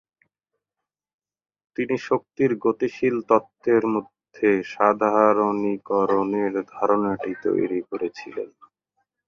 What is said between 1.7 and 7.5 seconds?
তিনি শক্তির গতিশীল তত্ত্বের মধ্যে সাধারণীকরণের ধারণাটি